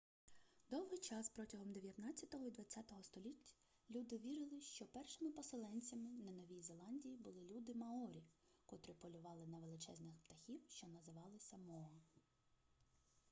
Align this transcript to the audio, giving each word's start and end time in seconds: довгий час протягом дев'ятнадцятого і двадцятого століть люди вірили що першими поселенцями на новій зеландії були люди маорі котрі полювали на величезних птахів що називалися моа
довгий 0.69 0.97
час 0.99 1.29
протягом 1.29 1.71
дев'ятнадцятого 1.71 2.45
і 2.47 2.51
двадцятого 2.51 3.03
століть 3.03 3.55
люди 3.89 4.17
вірили 4.17 4.61
що 4.61 4.85
першими 4.85 5.31
поселенцями 5.31 6.09
на 6.25 6.31
новій 6.31 6.61
зеландії 6.61 7.17
були 7.17 7.41
люди 7.41 7.73
маорі 7.73 8.23
котрі 8.65 8.93
полювали 8.93 9.47
на 9.47 9.57
величезних 9.59 10.15
птахів 10.17 10.59
що 10.69 10.87
називалися 10.87 11.57
моа 11.57 11.91